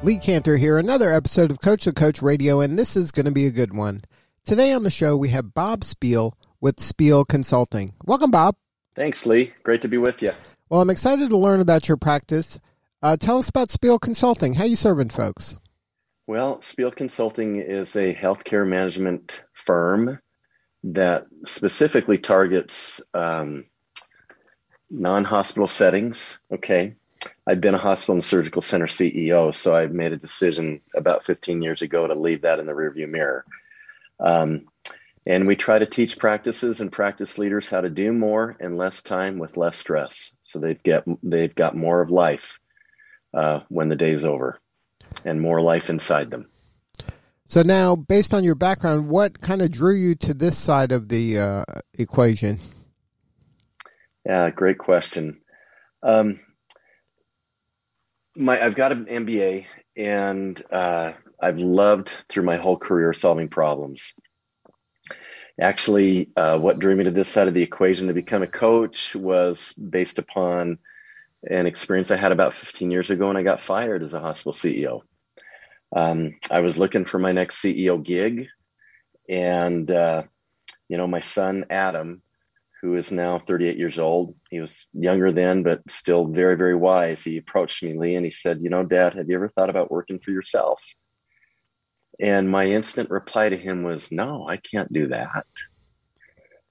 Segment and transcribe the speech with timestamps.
[0.00, 3.32] Lee Kantor here, another episode of Coach the Coach Radio, and this is going to
[3.32, 4.02] be a good one.
[4.44, 7.92] Today on the show, we have Bob Spiel with Spiel Consulting.
[8.04, 8.54] Welcome, Bob.
[8.94, 9.52] Thanks, Lee.
[9.64, 10.30] Great to be with you.
[10.68, 12.60] Well, I'm excited to learn about your practice.
[13.02, 14.54] Uh, tell us about Spiel Consulting.
[14.54, 15.56] How you serving folks?
[16.28, 20.20] Well, Spiel Consulting is a healthcare management firm
[20.84, 23.64] that specifically targets um,
[24.90, 26.38] non-hospital settings.
[26.52, 26.94] Okay,
[27.46, 31.62] I've been a hospital and surgical center CEO, so I made a decision about 15
[31.62, 33.44] years ago to leave that in the rearview mirror.
[34.20, 34.66] Um,
[35.26, 39.02] and we try to teach practices and practice leaders how to do more in less
[39.02, 42.60] time with less stress, so they've get they've got more of life
[43.34, 44.58] uh, when the day's over,
[45.24, 46.48] and more life inside them.
[47.44, 51.08] So now, based on your background, what kind of drew you to this side of
[51.08, 51.64] the uh,
[51.94, 52.58] equation?
[54.24, 55.40] Yeah, great question.
[56.02, 56.38] Um,
[58.38, 64.14] my I've got an MBA, and uh, I've loved through my whole career solving problems.
[65.60, 69.16] Actually, uh, what drew me to this side of the equation to become a coach
[69.16, 70.78] was based upon
[71.42, 74.52] an experience I had about 15 years ago when I got fired as a hospital
[74.52, 75.02] CEO.
[75.94, 78.46] Um, I was looking for my next CEO gig,
[79.28, 80.22] and uh,
[80.88, 82.22] you know, my son Adam
[82.80, 84.36] who is now 38 years old.
[84.50, 87.22] He was younger then, but still very, very wise.
[87.22, 89.90] He approached me, Lee, and he said, You know, Dad, have you ever thought about
[89.90, 90.84] working for yourself?
[92.20, 95.44] And my instant reply to him was, No, I can't do that.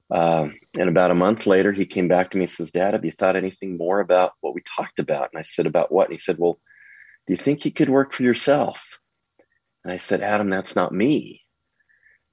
[0.09, 0.47] Uh,
[0.79, 3.11] and about a month later, he came back to me and says, Dad, have you
[3.11, 5.29] thought anything more about what we talked about?
[5.33, 6.05] And I said, About what?
[6.05, 6.59] And he said, Well,
[7.27, 8.99] do you think you could work for yourself?
[9.83, 11.41] And I said, Adam, that's not me.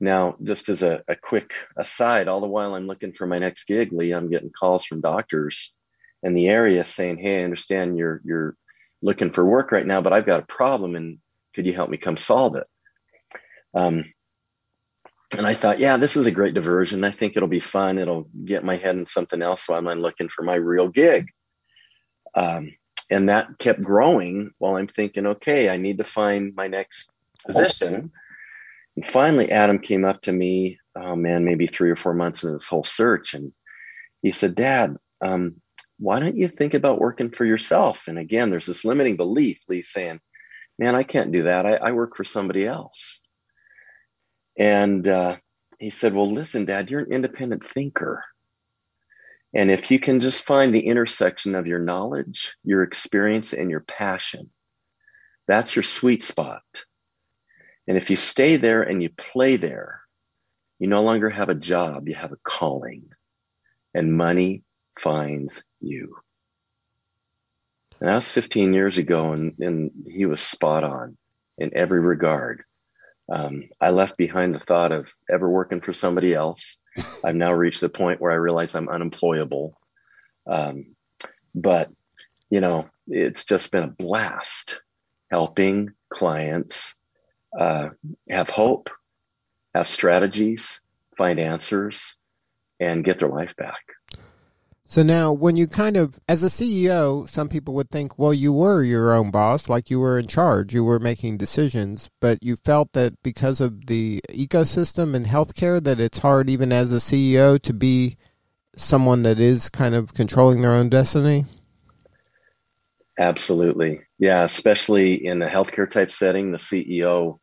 [0.01, 3.65] Now, just as a, a quick aside, all the while I'm looking for my next
[3.65, 5.73] gig, Lee, I'm getting calls from doctors
[6.23, 8.57] in the area saying, "Hey, I understand you're you're
[9.03, 11.19] looking for work right now, but I've got a problem, and
[11.55, 12.67] could you help me come solve it?"
[13.73, 14.05] Um,
[15.37, 17.05] and I thought, yeah, this is a great diversion.
[17.05, 17.99] I think it'll be fun.
[17.99, 21.29] It'll get my head in something else while I'm looking for my real gig.
[22.35, 22.71] Um,
[23.11, 27.11] and that kept growing while I'm thinking, okay, I need to find my next
[27.47, 28.13] position.
[28.97, 32.53] And finally, Adam came up to me, oh man, maybe three or four months into
[32.53, 33.35] this whole search.
[33.35, 33.53] And
[34.23, 35.61] he said, Dad, um,
[35.99, 38.09] why don't you think about working for yourself?
[38.09, 40.21] And again, there's this limiting belief, Lee saying,
[40.79, 41.67] man, I can't do that.
[41.67, 43.21] I, I work for somebody else.
[44.59, 45.37] And uh,
[45.79, 48.25] he said, well, listen, Dad, you're an independent thinker.
[49.55, 53.81] And if you can just find the intersection of your knowledge, your experience, and your
[53.81, 54.51] passion,
[55.47, 56.63] that's your sweet spot.
[57.87, 60.01] And if you stay there and you play there,
[60.79, 63.11] you no longer have a job, you have a calling,
[63.95, 64.65] and money
[64.99, 66.17] finds you.
[68.01, 71.17] And that was 15 years ago, and, and he was spot on
[71.59, 72.65] in every regard.
[73.33, 76.77] Um, I left behind the thought of ever working for somebody else.
[77.25, 79.79] I've now reached the point where I realize I'm unemployable.
[80.47, 80.97] Um,
[81.55, 81.91] but,
[82.51, 84.81] you know, it's just been a blast
[85.31, 86.97] helping clients
[87.59, 87.89] uh,
[88.29, 88.91] have hope,
[89.75, 90.81] have strategies,
[91.17, 92.17] find answers,
[92.81, 93.81] and get their life back.
[94.87, 98.53] So now, when you kind of, as a CEO, some people would think, well, you
[98.53, 102.57] were your own boss, like you were in charge, you were making decisions, but you
[102.65, 107.61] felt that because of the ecosystem and healthcare, that it's hard, even as a CEO,
[107.63, 108.17] to be
[108.77, 111.47] someone that is kind of controlling their own destiny.
[113.19, 114.45] Absolutely, yeah.
[114.45, 117.39] Especially in a healthcare type setting, the CEO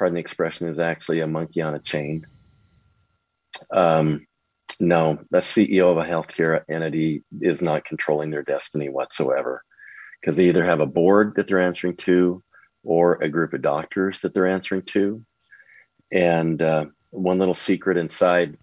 [0.00, 2.26] pardon the expression, is actually a monkey on a chain.
[3.70, 4.26] Um,
[4.80, 9.62] no, the CEO of a healthcare entity is not controlling their destiny whatsoever
[10.18, 12.42] because they either have a board that they're answering to
[12.82, 15.22] or a group of doctors that they're answering to.
[16.10, 18.56] And uh, one little secret inside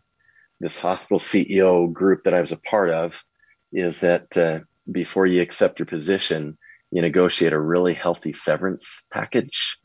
[0.59, 3.23] this hospital CEO group that I was a part of
[3.71, 4.61] is that uh,
[4.91, 6.57] before you accept your position,
[6.89, 9.77] you negotiate a really healthy severance package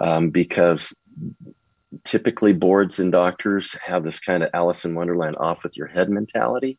[0.00, 0.94] um, because
[2.04, 6.10] typically boards and doctors have this kind of Alice in Wonderland off with your head
[6.10, 6.78] mentality.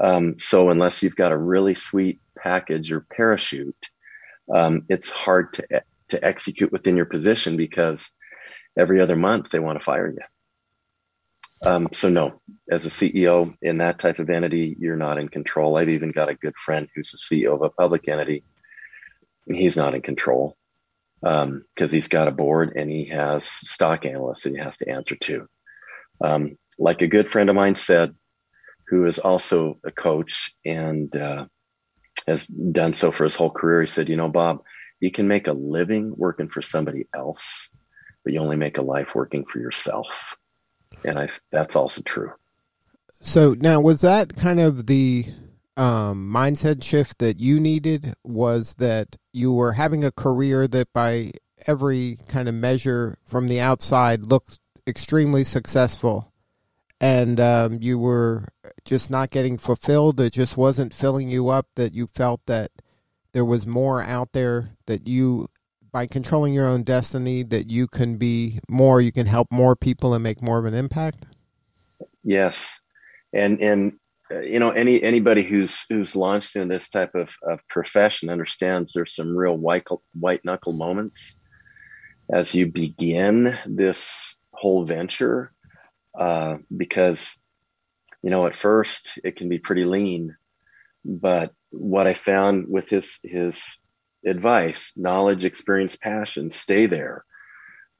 [0.00, 3.90] Um, so unless you've got a really sweet package or parachute,
[4.52, 8.12] um, it's hard to to execute within your position because
[8.78, 10.18] every other month they want to fire you.
[11.64, 12.40] Um, so no,
[12.70, 15.76] as a CEO in that type of entity, you're not in control.
[15.76, 18.44] I've even got a good friend who's the CEO of a public entity.
[19.46, 20.56] He's not in control
[21.22, 24.88] because um, he's got a board and he has stock analysts that he has to
[24.88, 25.46] answer to.
[26.20, 28.14] Um, like a good friend of mine said,
[28.88, 31.46] who is also a coach and uh,
[32.26, 34.62] has done so for his whole career, he said, "You know, Bob,
[35.00, 37.70] you can make a living working for somebody else,
[38.24, 40.36] but you only make a life working for yourself."
[41.04, 42.32] And I, that's also true.
[43.22, 45.26] So now, was that kind of the
[45.76, 48.14] um, mindset shift that you needed?
[48.24, 51.32] Was that you were having a career that, by
[51.66, 56.32] every kind of measure from the outside, looked extremely successful,
[57.00, 58.48] and um, you were
[58.84, 60.20] just not getting fulfilled?
[60.20, 61.66] It just wasn't filling you up.
[61.76, 62.70] That you felt that
[63.32, 65.48] there was more out there that you
[65.90, 70.14] by controlling your own destiny that you can be more you can help more people
[70.14, 71.24] and make more of an impact
[72.24, 72.80] yes
[73.32, 73.92] and and
[74.40, 79.14] you know any anybody who's who's launched in this type of, of profession understands there's
[79.14, 81.36] some real white white knuckle moments.
[82.32, 85.52] As you begin this whole venture
[86.18, 87.36] uh, because
[88.22, 90.36] you know at first it can be pretty lean
[91.04, 93.78] but what i found with his his
[94.24, 97.24] advice knowledge experience passion stay there.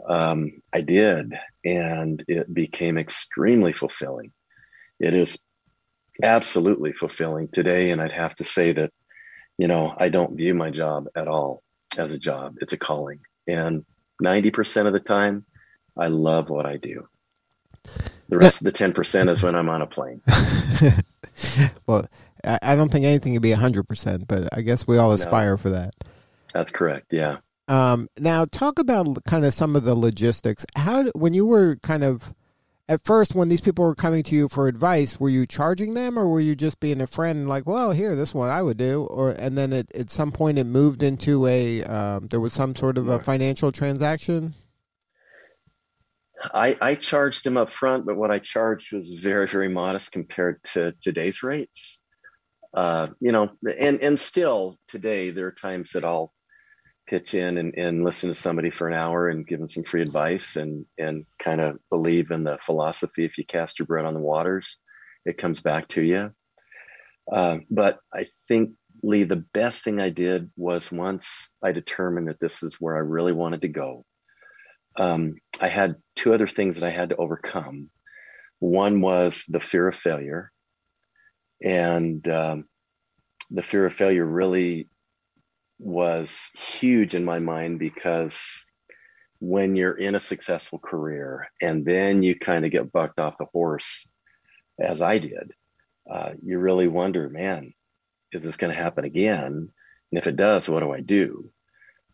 [0.08, 1.34] Um, i did
[1.64, 4.32] and it became extremely fulfilling.
[4.98, 5.38] It is
[6.22, 8.90] absolutely fulfilling today and i'd have to say that
[9.58, 11.62] you know i don't view my job at all
[11.98, 13.84] as a job it's a calling and
[14.22, 15.44] 90% of the time
[15.96, 17.08] i love what i do
[18.28, 20.20] the rest of the 10% is when i'm on a plane
[21.86, 22.06] well
[22.44, 25.56] I don't think anything can be 100%, but I guess we all aspire no.
[25.56, 25.94] for that.
[26.52, 27.12] That's correct.
[27.12, 27.38] Yeah.
[27.68, 30.66] Um, now, talk about kind of some of the logistics.
[30.76, 32.34] How, when you were kind of
[32.88, 36.18] at first, when these people were coming to you for advice, were you charging them,
[36.18, 38.76] or were you just being a friend, like, well, here, this is what I would
[38.76, 42.52] do, or and then it, at some point it moved into a um, there was
[42.52, 44.54] some sort of a financial transaction.
[46.52, 50.62] I, I charged them up front, but what I charged was very, very modest compared
[50.64, 52.00] to today's rates.
[52.74, 56.32] Uh, you know, and and still today there are times that I'll
[57.12, 60.00] pitch in and, and listen to somebody for an hour and give them some free
[60.00, 64.14] advice and and kind of believe in the philosophy if you cast your bread on
[64.14, 64.78] the waters
[65.26, 66.30] it comes back to you.
[67.30, 68.70] Uh, but i think
[69.02, 73.00] lee the best thing i did was once i determined that this is where i
[73.00, 74.06] really wanted to go.
[74.96, 77.90] Um, i had two other things that i had to overcome.
[78.58, 80.50] One was the fear of failure.
[81.62, 82.64] And um,
[83.50, 84.88] the fear of failure really
[85.82, 88.64] was huge in my mind because
[89.40, 93.46] when you're in a successful career and then you kind of get bucked off the
[93.46, 94.06] horse,
[94.80, 95.52] as I did,
[96.10, 97.74] uh, you really wonder, man,
[98.32, 99.44] is this going to happen again?
[100.12, 101.50] And if it does, what do I do?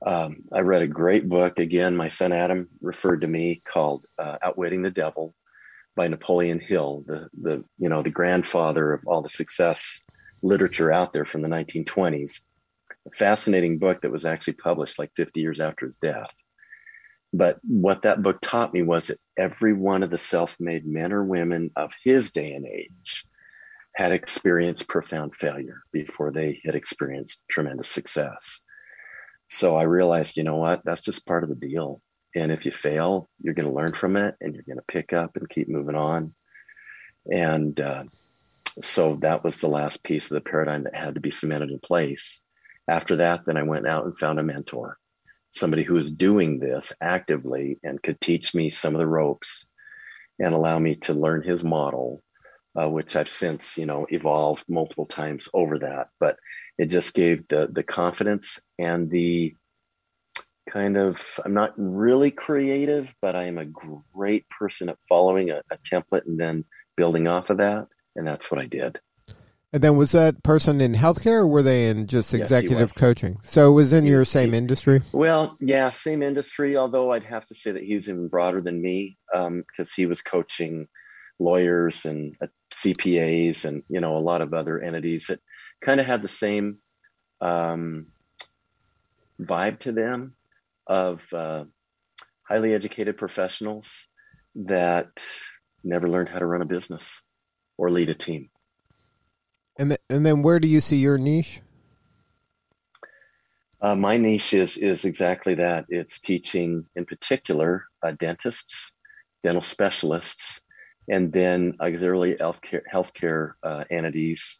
[0.04, 1.58] Um, I read a great book.
[1.58, 5.34] Again, my son Adam referred to me called uh, "Outwitting the Devil"
[5.96, 10.00] by Napoleon Hill, the the you know the grandfather of all the success
[10.40, 12.57] literature out there from the 1920s a
[13.10, 16.32] fascinating book that was actually published like 50 years after his death.
[17.32, 21.12] But what that book taught me was that every one of the self made men
[21.12, 23.24] or women of his day and age
[23.94, 28.60] had experienced profound failure before they had experienced tremendous success.
[29.48, 32.00] So I realized, you know what, that's just part of the deal.
[32.34, 35.12] And if you fail, you're going to learn from it and you're going to pick
[35.12, 36.34] up and keep moving on.
[37.30, 38.04] And uh,
[38.82, 41.78] so that was the last piece of the paradigm that had to be cemented in
[41.78, 42.40] place
[42.88, 44.98] after that, then I went out and found a mentor,
[45.52, 49.66] somebody who was doing this actively and could teach me some of the ropes
[50.38, 52.22] and allow me to learn his model,
[52.80, 56.08] uh, which I've since, you know, evolved multiple times over that.
[56.18, 56.36] But
[56.78, 59.54] it just gave the the confidence and the
[60.70, 63.66] kind of I'm not really creative, but I am a
[64.14, 66.64] great person at following a, a template and then
[66.96, 67.88] building off of that.
[68.16, 68.98] And that's what I did.
[69.72, 73.36] And then was that person in healthcare or were they in just executive yes, coaching?
[73.44, 75.02] So it was in he, your same he, industry?
[75.12, 78.80] Well, yeah, same industry, although I'd have to say that he was even broader than
[78.80, 80.88] me because um, he was coaching
[81.38, 85.40] lawyers and uh, CPAs and, you know, a lot of other entities that
[85.82, 86.78] kind of had the same
[87.42, 88.06] um,
[89.40, 90.34] vibe to them
[90.86, 91.64] of uh,
[92.42, 94.08] highly educated professionals
[94.54, 95.26] that
[95.84, 97.20] never learned how to run a business
[97.76, 98.48] or lead a team.
[99.78, 101.60] And and then where do you see your niche?
[103.80, 105.86] Uh, my niche is is exactly that.
[105.88, 108.92] It's teaching, in particular, uh, dentists,
[109.44, 110.60] dental specialists,
[111.08, 114.58] and then auxiliary healthcare healthcare uh, entities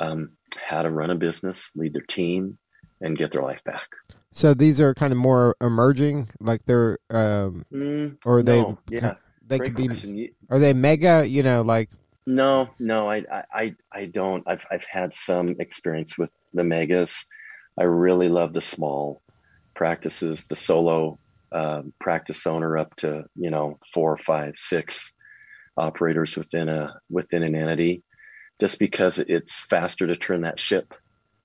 [0.00, 2.58] um, how to run a business, lead their team,
[3.00, 3.86] and get their life back.
[4.32, 9.14] So these are kind of more emerging, like they're, um, Mm, or they, no, yeah,
[9.46, 10.28] they great could be, question.
[10.50, 11.28] Are they mega?
[11.28, 11.90] You know, like
[12.26, 13.74] No, no, I, I, I-
[14.06, 14.44] don't.
[14.46, 17.26] I've, I've had some experience with the megas.
[17.78, 19.22] I really love the small
[19.74, 21.18] practices, the solo
[21.52, 25.12] um, practice owner up to you know four, five, six
[25.76, 28.02] operators within a within an entity,
[28.60, 30.94] just because it's faster to turn that ship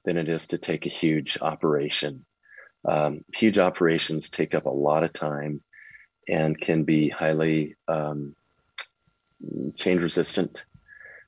[0.05, 2.25] than it is to take a huge operation.
[2.87, 5.61] Um, huge operations take up a lot of time
[6.29, 8.35] and can be highly um,
[9.77, 10.65] change resistant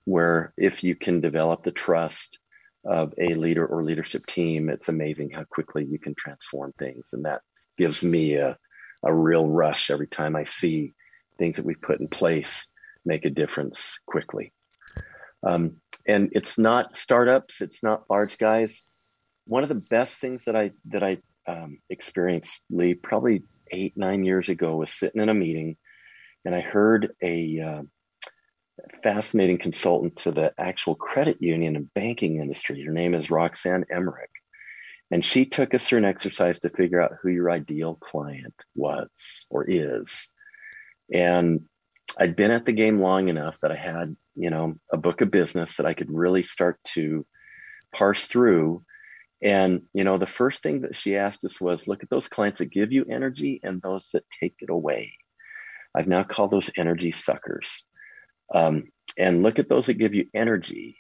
[0.10, 2.40] where if you can develop the trust
[2.84, 7.14] of a leader or leadership team, it's amazing how quickly you can transform things.
[7.14, 7.42] And that
[7.78, 8.58] gives me a,
[9.04, 10.96] a real rush every time I see
[11.38, 12.68] things that we've put in place
[13.06, 14.52] make a difference quickly.
[15.44, 18.84] Um, and it's not startups, it's not large guys.
[19.46, 24.24] One of the best things that I that I um, experienced, Lee, probably eight nine
[24.24, 25.78] years ago, was sitting in a meeting,
[26.46, 27.84] and I heard a uh,
[29.04, 32.84] fascinating consultant to the actual credit union and banking industry.
[32.84, 34.30] Her name is Roxanne Emmerich.
[35.12, 39.48] And she took us through an exercise to figure out who your ideal client was
[39.50, 40.30] or is.
[41.12, 41.62] And
[42.20, 45.32] I'd been at the game long enough that I had, you know, a book of
[45.32, 47.26] business that I could really start to
[47.92, 48.84] parse through.
[49.42, 52.60] And, you know, the first thing that she asked us was look at those clients
[52.60, 55.14] that give you energy and those that take it away.
[55.96, 57.84] I've now called those energy suckers
[58.54, 60.98] um, and look at those that give you energy.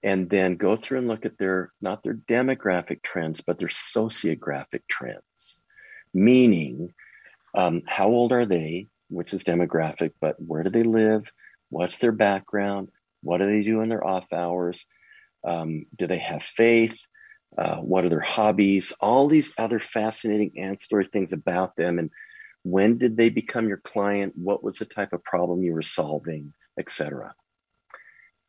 [0.00, 4.82] And then go through and look at their not their demographic trends but their sociographic
[4.88, 5.58] trends.
[6.14, 6.94] Meaning
[7.52, 11.24] um, how old are they which is demographic but where do they live?
[11.70, 12.90] What's their background?
[13.22, 14.86] What do they do in their off hours?
[15.44, 16.96] Um, do they have faith?
[17.56, 18.92] Uh, what are their hobbies?
[19.00, 21.98] All these other fascinating ancillary things about them.
[21.98, 22.10] And
[22.62, 24.34] when did they become your client?
[24.36, 27.34] What was the type of problem you were solving etc.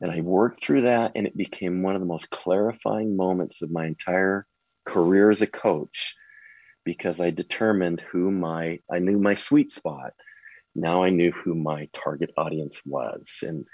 [0.01, 3.71] And I worked through that, and it became one of the most clarifying moments of
[3.71, 4.45] my entire
[4.85, 6.15] career as a coach
[6.85, 10.13] because I determined who my, I knew my sweet spot.
[10.75, 13.43] Now I knew who my target audience was.
[13.43, 13.65] And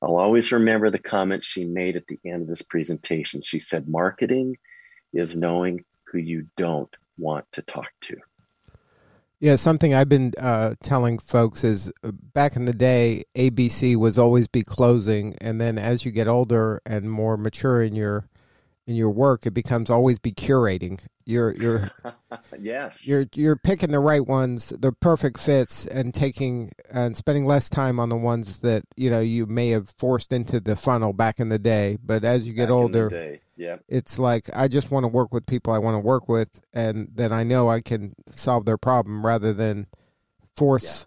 [0.00, 3.42] I'll always remember the comment she made at the end of this presentation.
[3.42, 4.56] She said, Marketing
[5.12, 8.16] is knowing who you don't want to talk to.
[9.42, 14.16] Yeah, something I've been uh, telling folks is uh, back in the day, ABC was
[14.16, 18.28] always be closing, and then as you get older and more mature in your
[18.86, 21.00] in your work, it becomes always be curating.
[21.24, 21.90] You're you're
[22.60, 23.06] yes.
[23.06, 28.00] you're you're picking the right ones, the perfect fits, and taking and spending less time
[28.00, 31.48] on the ones that you know you may have forced into the funnel back in
[31.48, 31.98] the day.
[32.04, 33.76] But as you get Back older, Yeah.
[33.88, 37.08] it's like I just want to work with people I want to work with, and
[37.14, 39.86] then I know I can solve their problem rather than
[40.56, 41.06] force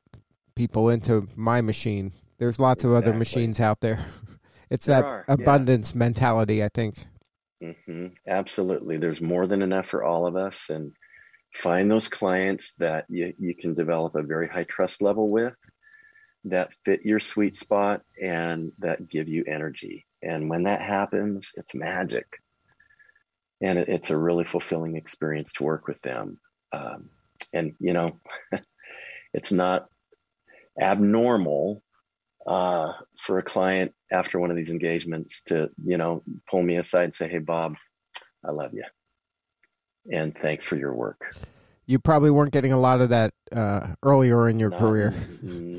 [0.56, 2.14] people into my machine.
[2.38, 4.00] There's lots of other machines out there.
[4.68, 5.34] It's There that are, yeah.
[5.36, 7.06] abundance mentality, I think.
[7.86, 8.98] Hmm Absolutely.
[8.98, 10.70] There's more than enough for all of us.
[10.70, 10.94] And
[11.54, 15.54] find those clients that you, you can develop a very high trust level with
[16.46, 20.06] that fit your sweet spot and that give you energy.
[20.22, 22.28] And when that happens, it's magic.
[23.62, 26.40] And it, it's a really fulfilling experience to work with them.
[26.72, 27.10] Um,
[27.54, 28.20] and, you know,
[29.34, 29.88] it's not
[30.80, 31.82] abnormal
[32.46, 37.06] uh, for a client after one of these engagements to, you know, pull me aside
[37.06, 37.76] and say, Hey, Bob,
[38.44, 38.84] I love you.
[40.12, 41.36] And thanks for your work.
[41.88, 45.14] You probably weren't getting a lot of that uh, earlier in your Not- career.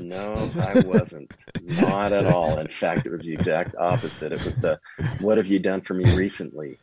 [0.07, 1.35] No, I wasn't.
[1.81, 2.57] Not at all.
[2.59, 4.31] In fact, it was the exact opposite.
[4.31, 4.79] It was the,
[5.19, 6.79] what have you done for me recently?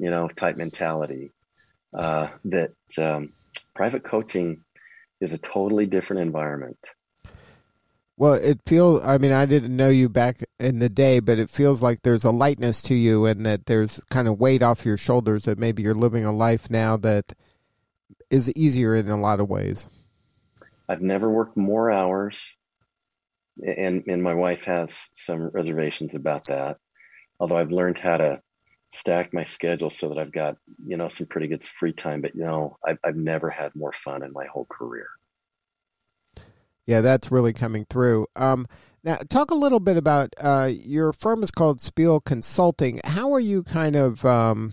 [0.00, 1.30] You know, type mentality.
[1.96, 3.32] Uh, that um,
[3.76, 4.64] private coaching
[5.20, 6.78] is a totally different environment.
[8.20, 9.02] Well, it feels.
[9.02, 12.22] I mean, I didn't know you back in the day, but it feels like there's
[12.22, 15.44] a lightness to you, and that there's kind of weight off your shoulders.
[15.44, 17.32] That maybe you're living a life now that
[18.28, 19.88] is easier in a lot of ways.
[20.86, 22.54] I've never worked more hours,
[23.66, 26.76] and and my wife has some reservations about that.
[27.38, 28.42] Although I've learned how to
[28.92, 32.20] stack my schedule so that I've got you know some pretty good free time.
[32.20, 35.06] But you know, I've I've never had more fun in my whole career.
[36.86, 38.26] Yeah, that's really coming through.
[38.36, 38.66] Um,
[39.02, 43.00] now, talk a little bit about uh, your firm is called Spiel Consulting.
[43.04, 44.72] How are you kind of um,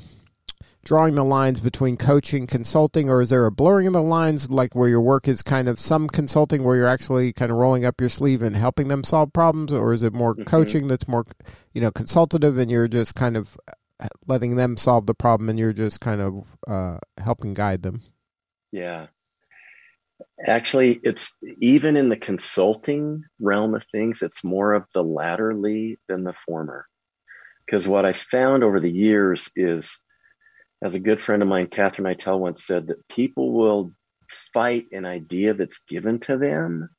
[0.84, 4.76] drawing the lines between coaching, consulting, or is there a blurring of the lines, like
[4.76, 8.00] where your work is kind of some consulting where you're actually kind of rolling up
[8.00, 10.44] your sleeve and helping them solve problems, or is it more mm-hmm.
[10.44, 11.26] coaching that's more,
[11.74, 13.58] you know, consultative and you're just kind of
[14.28, 18.02] letting them solve the problem and you're just kind of uh, helping guide them?
[18.72, 19.08] Yeah.
[20.46, 26.24] Actually, it's even in the consulting realm of things, it's more of the latterly than
[26.24, 26.88] the former.
[27.66, 30.00] Because what I found over the years is
[30.84, 33.94] as a good friend of mine, Catherine Eitel, once said that people will
[34.54, 36.90] fight an idea that's given to them,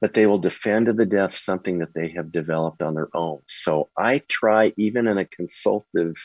[0.00, 3.40] but they will defend to the death something that they have developed on their own.
[3.48, 6.16] So I try, even in a consultative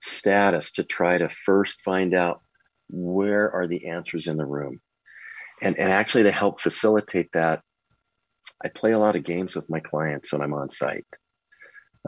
[0.00, 2.42] status, to try to first find out
[2.88, 4.80] where are the answers in the room.
[5.62, 7.62] And, and actually, to help facilitate that,
[8.62, 11.06] I play a lot of games with my clients when I'm on site.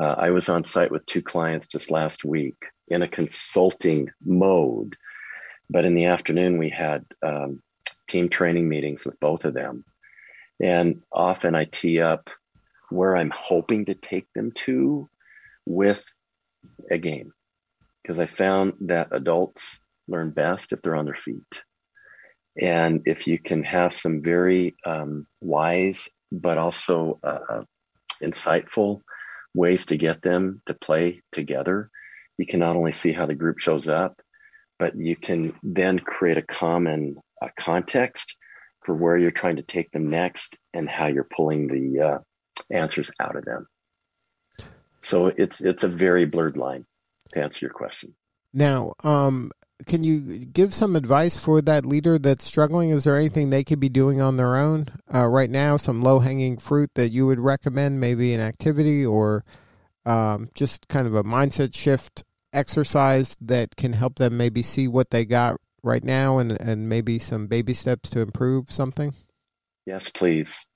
[0.00, 2.57] Uh, I was on site with two clients just last week
[2.88, 4.97] in a consulting mode,
[5.69, 7.61] but in the afternoon we had um,
[8.07, 9.85] team training meetings with both of them,
[10.62, 12.31] and often I tee up
[12.90, 15.09] where I'm hoping to take them to
[15.67, 16.05] with
[16.90, 17.33] a game
[18.02, 21.64] because I found that adults learn best if they're on their feet.
[22.61, 27.62] And if you can have some very um, wise but also uh,
[28.23, 29.00] insightful
[29.55, 31.91] ways to get them to play together.
[32.37, 34.21] You can not only see how the group shows up,
[34.79, 38.37] but you can then create a common uh, context
[38.85, 42.19] for where you're trying to take them next and how you're pulling the uh,
[42.71, 43.67] answers out of them.
[45.00, 46.85] So it's it's a very blurred line
[47.33, 48.15] to answer your question.
[48.53, 49.50] Now, um,
[49.87, 52.91] can you give some advice for that leader that's struggling?
[52.91, 55.77] Is there anything they could be doing on their own uh, right now?
[55.77, 59.45] Some low hanging fruit that you would recommend, maybe an activity or
[60.05, 65.11] um, just kind of a mindset shift exercise that can help them maybe see what
[65.11, 69.14] they got right now and, and maybe some baby steps to improve something?
[69.87, 70.67] Yes, please.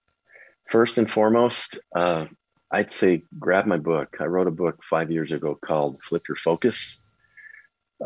[0.69, 2.27] First and foremost, uh,
[2.71, 4.17] I'd say grab my book.
[4.21, 7.01] I wrote a book five years ago called Flip Your Focus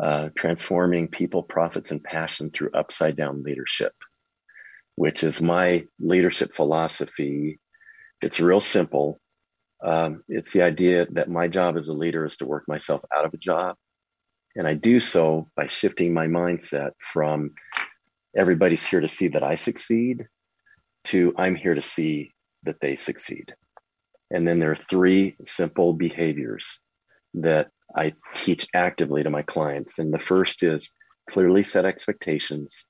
[0.01, 3.93] uh, transforming people, profits, and passion through upside down leadership,
[4.95, 7.59] which is my leadership philosophy.
[8.21, 9.19] It's real simple.
[9.83, 13.25] Um, it's the idea that my job as a leader is to work myself out
[13.25, 13.75] of a job.
[14.55, 17.51] And I do so by shifting my mindset from
[18.35, 20.27] everybody's here to see that I succeed
[21.05, 22.33] to I'm here to see
[22.63, 23.53] that they succeed.
[24.29, 26.79] And then there are three simple behaviors
[27.35, 29.99] that I teach actively to my clients.
[29.99, 30.91] And the first is
[31.29, 32.85] clearly set expectations.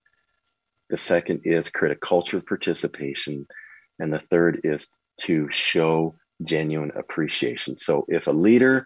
[0.90, 3.48] The second is create a culture of participation.
[4.00, 4.88] And the third is
[5.22, 7.78] to show genuine appreciation.
[7.78, 8.86] So if a leader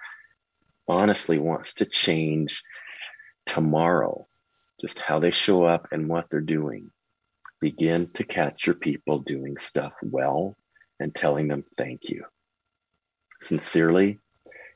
[0.87, 2.63] honestly wants to change
[3.45, 4.27] tomorrow,
[4.79, 6.89] just how they show up and what they're doing,
[7.59, 10.55] begin to catch your people doing stuff well
[10.99, 12.25] and telling them thank you.
[13.41, 14.19] Sincerely,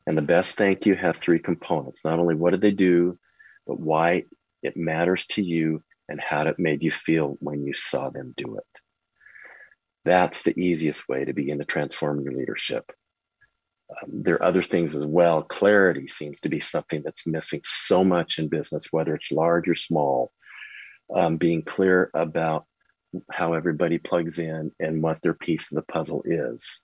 [0.08, 3.18] and the best thank you has three components not only what did they do,
[3.66, 4.24] but why
[4.62, 8.58] it matters to you and how it made you feel when you saw them do
[8.58, 8.82] it.
[10.04, 12.92] That's the easiest way to begin to transform your leadership.
[13.90, 15.42] Um, there are other things as well.
[15.42, 19.76] Clarity seems to be something that's missing so much in business, whether it's large or
[19.76, 20.32] small.
[21.16, 22.66] Um, being clear about
[23.32, 26.82] how everybody plugs in and what their piece of the puzzle is.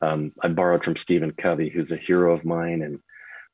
[0.00, 3.00] Um, I borrowed from Stephen Covey, who's a hero of mine and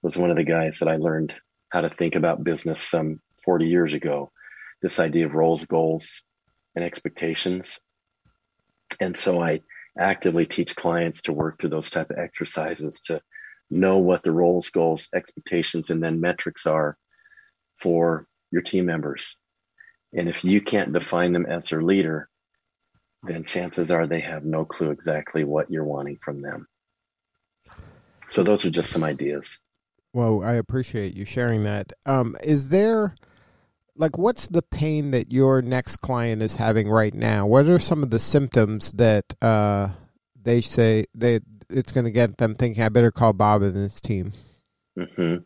[0.03, 1.33] was one of the guys that I learned
[1.71, 4.31] how to think about business some 40 years ago.
[4.81, 6.23] This idea of roles, goals,
[6.75, 7.79] and expectations.
[9.01, 9.61] And so I
[9.99, 13.21] actively teach clients to work through those type of exercises to
[13.71, 16.97] know what the roles, goals, expectations, and then metrics are
[17.79, 19.37] for your team members.
[20.15, 22.29] And if you can't define them as their leader,
[23.23, 26.67] then chances are they have no clue exactly what you're wanting from them.
[28.29, 29.59] So those are just some ideas.
[30.13, 31.93] Well, I appreciate you sharing that.
[32.07, 33.15] Um, is there
[33.97, 37.47] like what's the pain that your next client is having right now?
[37.47, 39.91] What are some of the symptoms that uh,
[40.41, 44.01] they say they it's going to get them thinking I better call Bob and his
[44.01, 44.33] team?
[44.99, 45.37] Mm-hmm.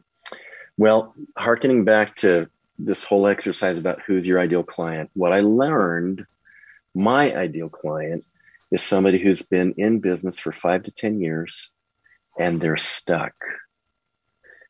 [0.77, 6.27] Well, harkening back to this whole exercise about who's your ideal client, what I learned
[6.97, 8.25] my ideal client
[8.73, 11.71] is somebody who's been in business for five to 10 years
[12.39, 13.35] and they're stuck.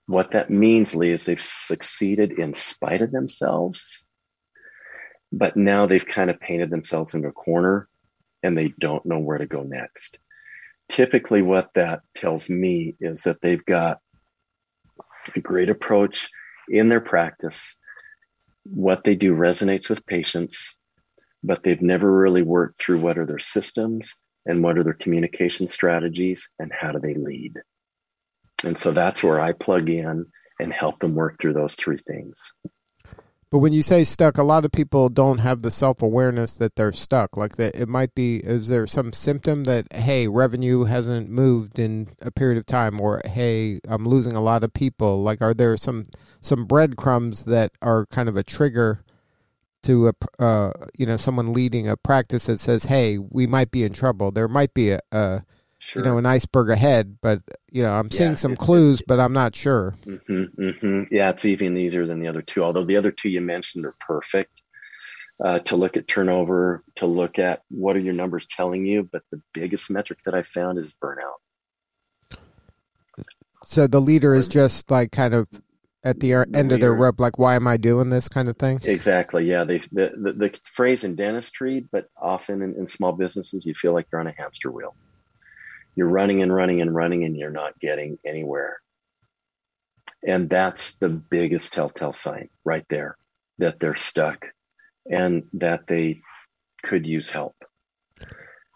[0.06, 4.02] What that means, Lee, is they've succeeded in spite of themselves,
[5.32, 7.88] but now they've kind of painted themselves into a corner
[8.42, 10.18] and they don't know where to go next.
[10.88, 14.00] Typically, what that tells me is that they've got
[15.34, 16.28] a great approach
[16.68, 17.76] in their practice,
[18.64, 20.76] what they do resonates with patients,
[21.46, 25.68] but they've never really worked through what are their systems and what are their communication
[25.68, 27.54] strategies and how do they lead.
[28.64, 30.26] And so that's where I plug in
[30.58, 32.52] and help them work through those three things.
[33.48, 36.74] But when you say stuck, a lot of people don't have the self awareness that
[36.74, 37.36] they're stuck.
[37.36, 38.38] Like that, it might be.
[38.38, 43.20] Is there some symptom that hey, revenue hasn't moved in a period of time, or
[43.24, 45.22] hey, I'm losing a lot of people?
[45.22, 46.06] Like, are there some
[46.40, 49.04] some breadcrumbs that are kind of a trigger
[49.86, 53.84] to a uh, you know someone leading a practice that says, hey, we might be
[53.84, 54.30] in trouble.
[54.30, 55.44] There might be a, a
[55.78, 56.02] sure.
[56.02, 59.54] you know an iceberg ahead, but you know I'm seeing some clues, but I'm not
[59.54, 59.94] sure.
[60.04, 61.14] Mm-hmm, mm-hmm.
[61.14, 62.64] Yeah, it's even easier than the other two.
[62.64, 64.60] Although the other two you mentioned are perfect
[65.42, 69.08] uh, to look at turnover, to look at what are your numbers telling you.
[69.10, 71.38] But the biggest metric that I found is burnout.
[73.64, 75.48] So the leader is just like kind of
[76.06, 78.56] at the, the end of their rope, like "Why am I doing this?" kind of
[78.56, 78.80] thing.
[78.84, 79.44] Exactly.
[79.44, 79.64] Yeah.
[79.64, 83.92] They, the, the, the phrase in dentistry, but often in, in small businesses, you feel
[83.92, 84.94] like you're on a hamster wheel
[85.96, 88.80] you're running and running and running and you're not getting anywhere.
[90.26, 93.16] And that's the biggest telltale sign right there
[93.58, 94.46] that they're stuck
[95.10, 96.20] and that they
[96.82, 97.56] could use help.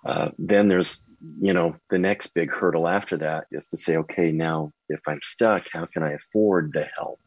[0.04, 4.32] Uh, then there's, you know, the next big hurdle after that is to say, okay,
[4.32, 7.20] now if I'm stuck, how can I afford the help?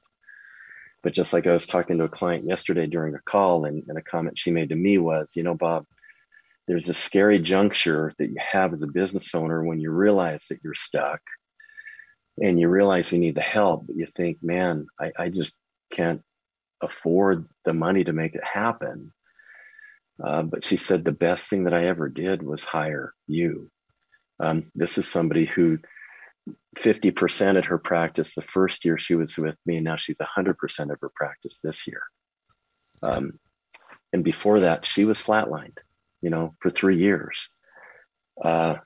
[1.03, 3.97] But just like I was talking to a client yesterday during a call, and, and
[3.97, 5.85] a comment she made to me was, you know, Bob,
[6.67, 10.59] there's a scary juncture that you have as a business owner when you realize that
[10.63, 11.19] you're stuck
[12.41, 15.55] and you realize you need the help, but you think, man, I, I just
[15.91, 16.21] can't
[16.81, 19.11] afford the money to make it happen.
[20.23, 23.69] Uh, but she said the best thing that I ever did was hire you.
[24.39, 25.79] Um, this is somebody who
[26.77, 30.91] 50% at her practice the first year she was with me, and now she's 100%
[30.91, 32.01] of her practice this year.
[33.01, 33.39] Um,
[34.11, 35.77] and before that, she was flatlined
[36.23, 37.49] you know, for three years.
[38.41, 38.77] Uh,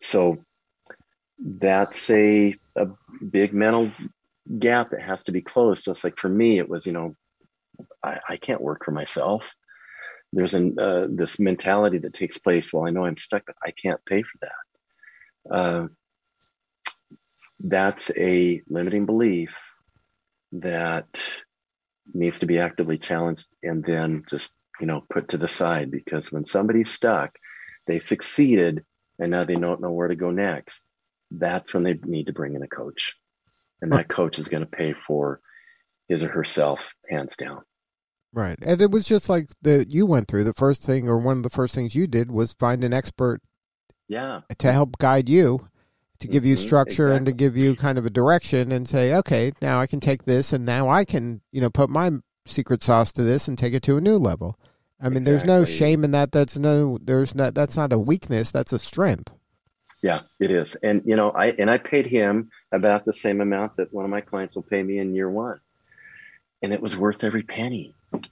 [0.00, 0.38] so
[1.38, 2.86] that's a, a
[3.28, 3.90] big mental
[4.58, 5.84] gap that has to be closed.
[5.84, 7.14] Just like for me, it was, you know,
[8.02, 9.54] I, I can't work for myself.
[10.32, 12.72] There's an, uh, this mentality that takes place.
[12.72, 14.52] Well, I know I'm stuck, but I can't pay for that.
[15.52, 15.86] Uh,
[17.60, 19.58] that's a limiting belief
[20.52, 21.42] that
[22.12, 26.30] needs to be actively challenged and then just you know, put to the side because
[26.30, 27.36] when somebody's stuck,
[27.86, 28.84] they've succeeded
[29.18, 30.84] and now they don't know where to go next.
[31.30, 33.16] That's when they need to bring in a coach.
[33.80, 35.40] And that coach is going to pay for
[36.08, 37.62] his or herself hands down.
[38.32, 38.58] Right.
[38.62, 41.42] And it was just like the you went through the first thing or one of
[41.42, 43.40] the first things you did was find an expert
[44.08, 45.68] yeah to help guide you
[46.18, 46.64] to give you mm-hmm.
[46.64, 47.16] structure exactly.
[47.16, 50.24] and to give you kind of a direction and say okay now i can take
[50.24, 52.10] this and now i can you know put my
[52.46, 54.58] secret sauce to this and take it to a new level.
[55.00, 55.32] I mean, exactly.
[55.32, 56.32] there's no shame in that.
[56.32, 58.50] That's no, there's not, that's not a weakness.
[58.50, 59.36] That's a strength.
[60.02, 60.76] Yeah, it is.
[60.76, 64.10] And, you know, I, and I paid him about the same amount that one of
[64.10, 65.60] my clients will pay me in year one.
[66.62, 67.94] And it was worth every penny.
[68.12, 68.28] It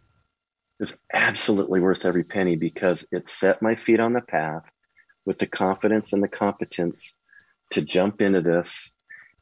[0.81, 4.65] was absolutely worth every penny because it set my feet on the path
[5.25, 7.15] with the confidence and the competence
[7.71, 8.93] to jump into this.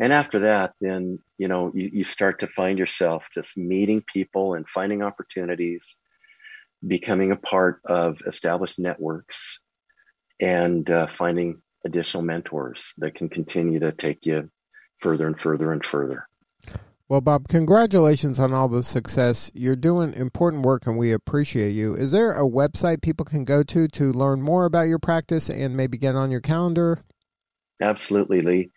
[0.00, 4.54] And after that then you know you, you start to find yourself just meeting people
[4.54, 5.96] and finding opportunities
[6.86, 9.60] becoming a part of established networks
[10.40, 14.50] and uh, finding additional mentors that can continue to take you
[14.98, 16.26] further and further and further
[17.12, 19.51] well, Bob, congratulations on all the success.
[19.53, 21.94] You're doing important work and we appreciate you.
[21.94, 25.77] Is there a website people can go to to learn more about your practice and
[25.77, 27.05] maybe get on your calendar?
[27.83, 28.70] Absolutely, Lee.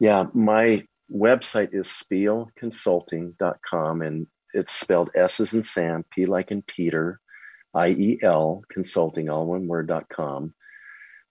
[0.00, 6.62] Yeah, my website is spielconsulting.com and it's spelled S as in Sam, P like in
[6.62, 7.20] Peter,
[7.74, 10.54] I E L consulting, all one word.com.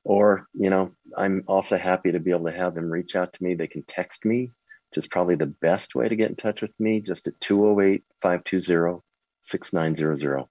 [0.03, 3.43] Or, you know, I'm also happy to be able to have them reach out to
[3.43, 3.55] me.
[3.55, 4.51] They can text me,
[4.89, 8.03] which is probably the best way to get in touch with me, just at 208
[8.21, 9.01] 520
[9.41, 10.45] 6900.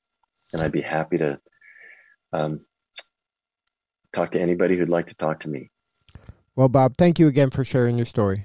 [0.52, 1.40] And I'd be happy to
[2.32, 2.60] um,
[4.12, 5.70] talk to anybody who'd like to talk to me.
[6.54, 8.44] Well, Bob, thank you again for sharing your story.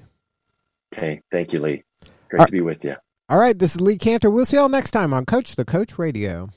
[0.93, 1.21] Okay.
[1.31, 1.83] Thank you, Lee.
[2.29, 2.95] Great to be with you.
[3.29, 3.57] All right.
[3.57, 4.29] This is Lee Kantor.
[4.29, 6.49] We'll see y'all next time on Coach the Coach Radio.